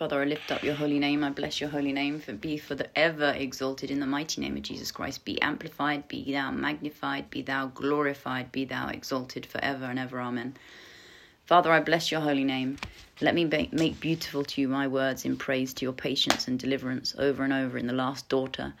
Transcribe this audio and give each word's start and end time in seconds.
Father, 0.00 0.22
I 0.22 0.24
lift 0.24 0.50
up 0.50 0.62
your 0.62 0.72
holy 0.72 0.98
name. 0.98 1.22
I 1.22 1.28
bless 1.28 1.60
your 1.60 1.68
holy 1.68 1.92
name. 1.92 2.20
For 2.20 2.32
be 2.32 2.56
for 2.56 2.74
the 2.74 2.88
ever 2.98 3.34
exalted 3.36 3.90
in 3.90 4.00
the 4.00 4.06
mighty 4.06 4.40
name 4.40 4.56
of 4.56 4.62
Jesus 4.62 4.90
Christ. 4.90 5.26
Be 5.26 5.38
amplified, 5.42 6.08
be 6.08 6.32
thou 6.32 6.50
magnified, 6.50 7.28
be 7.28 7.42
thou 7.42 7.66
glorified, 7.66 8.50
be 8.50 8.64
thou 8.64 8.88
exalted 8.88 9.44
forever 9.44 9.84
and 9.84 9.98
ever. 9.98 10.18
Amen. 10.18 10.56
Father, 11.44 11.70
I 11.70 11.80
bless 11.80 12.10
your 12.10 12.22
holy 12.22 12.44
name. 12.44 12.78
Let 13.20 13.34
me 13.34 13.44
make 13.44 14.00
beautiful 14.00 14.42
to 14.42 14.62
you 14.62 14.68
my 14.68 14.88
words 14.88 15.26
in 15.26 15.36
praise 15.36 15.74
to 15.74 15.84
your 15.84 15.92
patience 15.92 16.48
and 16.48 16.58
deliverance 16.58 17.14
over 17.18 17.44
and 17.44 17.52
over 17.52 17.76
in 17.76 17.86
the 17.86 17.92
last 17.92 18.26
daughter. 18.30 18.72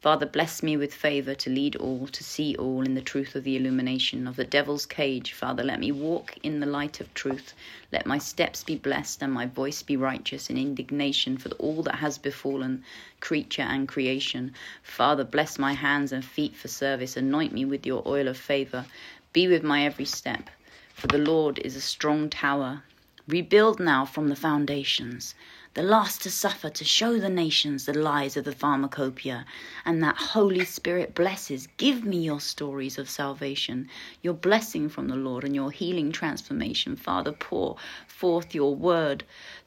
Father, 0.00 0.26
bless 0.26 0.62
me 0.62 0.76
with 0.76 0.94
favour 0.94 1.34
to 1.34 1.50
lead 1.50 1.74
all, 1.74 2.06
to 2.06 2.22
see 2.22 2.54
all 2.54 2.82
in 2.82 2.94
the 2.94 3.00
truth 3.00 3.34
of 3.34 3.42
the 3.42 3.56
illumination 3.56 4.28
of 4.28 4.36
the 4.36 4.44
devil's 4.44 4.86
cage. 4.86 5.32
Father, 5.32 5.64
let 5.64 5.80
me 5.80 5.90
walk 5.90 6.36
in 6.44 6.60
the 6.60 6.66
light 6.66 7.00
of 7.00 7.12
truth. 7.14 7.52
Let 7.90 8.06
my 8.06 8.16
steps 8.16 8.62
be 8.62 8.76
blessed 8.76 9.24
and 9.24 9.32
my 9.32 9.46
voice 9.46 9.82
be 9.82 9.96
righteous 9.96 10.50
in 10.50 10.56
indignation 10.56 11.36
for 11.36 11.48
all 11.54 11.82
that 11.82 11.96
has 11.96 12.16
befallen 12.16 12.84
creature 13.18 13.62
and 13.62 13.88
creation. 13.88 14.54
Father, 14.84 15.24
bless 15.24 15.58
my 15.58 15.72
hands 15.72 16.12
and 16.12 16.24
feet 16.24 16.54
for 16.54 16.68
service. 16.68 17.16
Anoint 17.16 17.52
me 17.52 17.64
with 17.64 17.84
your 17.84 18.06
oil 18.06 18.28
of 18.28 18.36
favour. 18.36 18.86
Be 19.32 19.48
with 19.48 19.64
my 19.64 19.84
every 19.84 20.04
step. 20.04 20.48
For 20.94 21.08
the 21.08 21.18
Lord 21.18 21.58
is 21.64 21.74
a 21.74 21.80
strong 21.80 22.30
tower. 22.30 22.84
Rebuild 23.26 23.80
now 23.80 24.04
from 24.04 24.28
the 24.28 24.36
foundations 24.36 25.34
the 25.74 25.82
last 25.82 26.22
to 26.22 26.30
suffer 26.30 26.70
to 26.70 26.84
show 26.84 27.18
the 27.18 27.28
nations 27.28 27.84
the 27.84 27.92
lies 27.92 28.36
of 28.36 28.44
the 28.44 28.52
pharmacopoeia, 28.52 29.44
and 29.84 30.02
that 30.02 30.16
Holy 30.16 30.64
Spirit 30.64 31.14
blesses. 31.14 31.68
Give 31.76 32.04
me 32.04 32.18
your 32.18 32.40
stories 32.40 32.98
of 32.98 33.08
salvation, 33.08 33.88
your 34.22 34.34
blessing 34.34 34.88
from 34.88 35.08
the 35.08 35.16
Lord, 35.16 35.44
and 35.44 35.54
your 35.54 35.70
healing 35.70 36.12
transformation. 36.12 36.96
Father, 36.96 37.32
pour 37.32 37.76
forth 38.06 38.54
your 38.54 38.74
word 38.74 39.24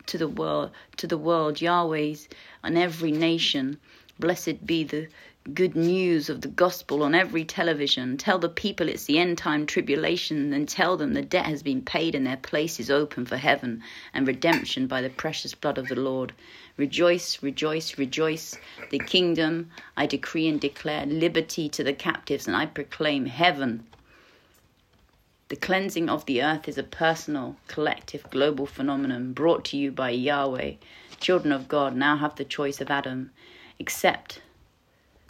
to 0.07 0.17
the 0.17 0.27
world, 0.27 0.71
to 0.97 1.07
the 1.07 1.17
world, 1.17 1.61
Yahweh's, 1.61 2.27
and 2.63 2.77
every 2.77 3.11
nation. 3.11 3.79
Blessed 4.19 4.65
be 4.65 4.83
the 4.83 5.07
good 5.55 5.75
news 5.75 6.29
of 6.29 6.41
the 6.41 6.47
gospel 6.47 7.01
on 7.01 7.15
every 7.15 7.43
television. 7.43 8.15
Tell 8.15 8.37
the 8.37 8.47
people 8.47 8.87
it's 8.87 9.05
the 9.05 9.17
end 9.17 9.39
time 9.39 9.65
tribulation 9.65 10.53
and 10.53 10.69
tell 10.69 10.97
them 10.97 11.13
the 11.13 11.23
debt 11.23 11.47
has 11.47 11.63
been 11.63 11.81
paid 11.81 12.13
and 12.13 12.27
their 12.27 12.37
place 12.37 12.79
is 12.79 12.91
open 12.91 13.25
for 13.25 13.37
heaven 13.37 13.81
and 14.13 14.27
redemption 14.27 14.85
by 14.85 15.01
the 15.01 15.09
precious 15.09 15.55
blood 15.55 15.79
of 15.79 15.87
the 15.87 15.95
Lord. 15.95 16.31
Rejoice, 16.77 17.41
rejoice, 17.41 17.97
rejoice. 17.97 18.55
The 18.91 18.99
kingdom, 18.99 19.71
I 19.97 20.05
decree 20.05 20.47
and 20.47 20.61
declare 20.61 21.07
liberty 21.07 21.67
to 21.69 21.83
the 21.83 21.93
captives 21.93 22.45
and 22.45 22.55
I 22.55 22.67
proclaim 22.67 23.25
heaven. 23.25 23.87
The 25.47 25.55
cleansing 25.55 26.07
of 26.07 26.23
the 26.27 26.43
earth 26.43 26.67
is 26.69 26.77
a 26.77 26.83
personal, 26.83 27.57
collective, 27.67 28.29
global 28.29 28.67
phenomenon 28.67 29.33
brought 29.33 29.65
to 29.65 29.77
you 29.77 29.91
by 29.91 30.11
Yahweh. 30.11 30.75
Children 31.19 31.51
of 31.51 31.67
God 31.67 31.95
now 31.95 32.15
have 32.15 32.35
the 32.35 32.45
choice 32.45 32.79
of 32.79 32.91
Adam. 32.91 33.31
Accept 33.79 34.39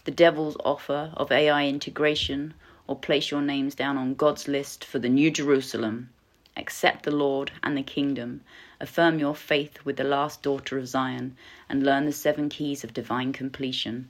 the 0.04 0.12
devil's 0.12 0.58
offer 0.66 1.12
of 1.16 1.32
AI 1.32 1.68
integration 1.68 2.54
or 2.88 2.96
place 2.96 3.30
your 3.30 3.42
names 3.42 3.76
down 3.76 3.98
on 3.98 4.16
God's 4.16 4.48
list 4.48 4.84
for 4.84 5.00
the 5.00 5.10
New 5.10 5.30
Jerusalem. 5.30 6.10
Accept 6.58 7.04
the 7.04 7.16
Lord 7.16 7.52
and 7.64 7.78
the 7.78 7.84
kingdom. 7.84 8.42
Affirm 8.80 9.20
your 9.20 9.36
faith 9.36 9.86
with 9.86 9.98
the 9.98 10.04
last 10.04 10.42
daughter 10.42 10.78
of 10.78 10.88
Zion 10.88 11.38
and 11.70 11.84
learn 11.84 12.06
the 12.06 12.12
seven 12.12 12.50
keys 12.50 12.84
of 12.84 12.94
divine 12.94 13.32
completion. 13.32 14.10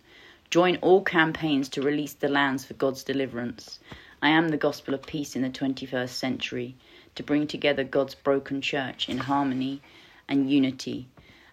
Join 0.50 0.78
all 0.78 1.03
campaigns 1.03 1.70
to 1.70 1.81
release 1.81 2.14
the 2.14 2.30
lands 2.30 2.66
for 2.66 2.73
God's 2.73 3.03
deliverance. 3.03 3.80
I 4.22 4.30
am 4.30 4.50
the 4.50 4.58
gospel 4.58 4.94
of 4.94 5.05
peace 5.05 5.36
in 5.36 5.42
the 5.42 5.50
21st 5.50 6.09
century 6.09 6.76
to 7.16 7.23
bring 7.23 7.48
together 7.48 7.83
God's 7.83 8.16
broken 8.16 8.61
church 8.61 9.09
in 9.09 9.17
harmony 9.17 9.81
and 10.28 10.50
unity. 10.50 11.08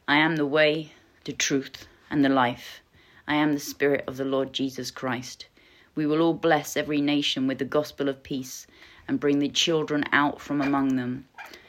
I 0.07 0.17
am 0.17 0.37
the 0.37 0.47
way, 0.47 0.93
the 1.25 1.33
truth, 1.33 1.87
and 2.11 2.25
the 2.25 2.29
life. 2.29 2.81
I 3.31 3.35
am 3.35 3.53
the 3.53 3.61
Spirit 3.61 4.05
of 4.07 4.17
the 4.17 4.25
Lord 4.25 4.55
Jesus 4.55 4.91
Christ. 4.91 5.49
We 5.95 6.07
will 6.07 6.23
all 6.23 6.33
bless 6.33 6.79
every 6.79 7.03
nation 7.03 7.47
with 7.47 7.59
the 7.59 7.67
gospel 7.67 8.09
of 8.09 8.23
peace 8.23 8.67
and 9.07 9.21
bring 9.21 9.39
the 9.39 9.51
children 9.51 10.07
out 10.13 10.41
from 10.41 10.63
among 10.63 10.97
them. 10.97 11.29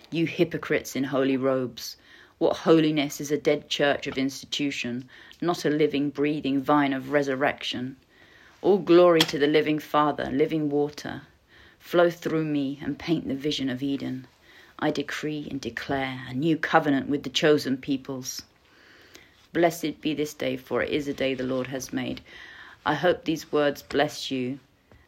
You 0.10 0.26
hypocrites 0.26 0.96
in 0.96 1.04
holy 1.04 1.36
robes, 1.36 1.98
what 2.38 2.56
holiness 2.60 3.20
is 3.20 3.30
a 3.30 3.38
dead 3.38 3.68
church 3.68 4.08
of 4.08 4.18
institution, 4.18 5.10
not 5.42 5.66
a 5.66 5.70
living, 5.70 6.12
breathing 6.12 6.62
vine 6.62 6.94
of 6.94 7.12
resurrection? 7.12 7.98
All 8.62 8.78
glory 8.78 9.20
to 9.20 9.38
the 9.38 9.46
living 9.46 9.80
Father, 9.80 10.32
living 10.32 10.70
water. 10.70 11.24
Flow 11.78 12.10
through 12.10 12.46
me 12.46 12.80
and 12.82 12.98
paint 12.98 13.28
the 13.28 13.36
vision 13.36 13.70
of 13.70 13.84
Eden. 13.84 14.28
I 14.80 14.92
decree 14.92 15.46
and 15.52 15.60
declare 15.60 16.22
a 16.30 16.34
new 16.34 16.56
covenant 16.56 17.10
with 17.10 17.24
the 17.24 17.30
chosen 17.30 17.76
peoples. 17.76 18.44
Blessed 19.52 20.00
be 20.02 20.14
this 20.14 20.36
day, 20.36 20.58
for 20.58 20.84
it 20.84 20.90
is 20.90 21.08
a 21.08 21.14
day 21.14 21.34
the 21.34 21.44
Lord 21.44 21.68
has 21.68 21.92
made. 21.92 22.22
I 22.86 22.94
hope 22.94 23.26
these 23.26 23.52
words 23.52 23.82
bless 23.82 24.30
you, 24.30 24.60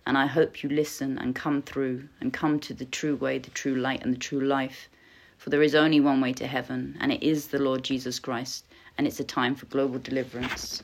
and 0.07 0.17
I 0.17 0.25
hope 0.25 0.63
you 0.63 0.69
listen 0.69 1.19
and 1.19 1.35
come 1.35 1.61
through 1.61 2.09
and 2.19 2.33
come 2.33 2.59
to 2.61 2.73
the 2.73 2.85
true 2.85 3.15
way, 3.15 3.37
the 3.37 3.51
true 3.51 3.75
light, 3.75 4.03
and 4.03 4.11
the 4.11 4.19
true 4.19 4.41
life. 4.41 4.89
For 5.37 5.51
there 5.51 5.61
is 5.61 5.75
only 5.75 5.99
one 5.99 6.21
way 6.21 6.33
to 6.33 6.47
heaven, 6.47 6.97
and 6.99 7.11
it 7.11 7.21
is 7.21 7.47
the 7.47 7.59
Lord 7.59 7.83
Jesus 7.83 8.17
Christ, 8.17 8.65
and 8.97 9.05
it's 9.05 9.19
a 9.19 9.23
time 9.23 9.53
for 9.53 9.67
global 9.67 9.99
deliverance. 9.99 10.81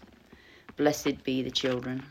Blessed 0.76 1.24
be 1.24 1.42
the 1.42 1.50
children. 1.50 2.04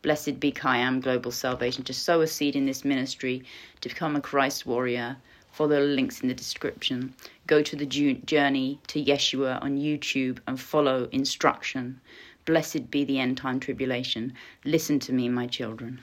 Blessed 0.00 0.40
be 0.40 0.50
Kayam 0.50 1.02
Global 1.02 1.30
Salvation. 1.30 1.84
To 1.84 1.92
sow 1.92 2.22
a 2.22 2.26
seed 2.26 2.56
in 2.56 2.64
this 2.64 2.84
ministry, 2.84 3.44
to 3.82 3.88
become 3.90 4.16
a 4.16 4.20
Christ 4.22 4.64
warrior, 4.64 5.18
Follow 5.52 5.68
the 5.68 5.80
links 5.80 6.22
in 6.22 6.28
the 6.28 6.34
description. 6.34 7.14
Go 7.46 7.62
to 7.62 7.76
the 7.76 7.86
journey 7.86 8.80
to 8.86 9.04
Yeshua 9.04 9.62
on 9.62 9.76
YouTube 9.76 10.38
and 10.46 10.58
follow 10.58 11.08
instruction. 11.12 12.00
Blessed 12.46 12.90
be 12.90 13.04
the 13.04 13.18
end 13.18 13.36
time 13.36 13.60
tribulation. 13.60 14.32
Listen 14.64 14.98
to 15.00 15.12
me, 15.12 15.28
my 15.28 15.46
children. 15.46 16.00